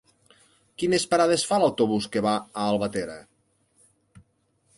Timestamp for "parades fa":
1.11-1.59